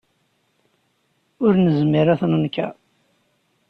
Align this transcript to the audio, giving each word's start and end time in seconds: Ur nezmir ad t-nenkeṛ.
Ur 1.45 1.53
nezmir 1.63 2.07
ad 2.13 2.19
t-nenkeṛ. 2.19 2.73